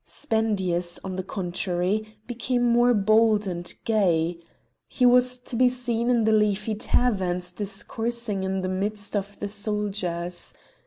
[0.03, 4.39] Spendius, on the contrary, became more bold and gay.
[4.87, 9.47] He was to be seen in the leafy taverns discoursing in the midst of the
[9.47, 10.55] soldiers.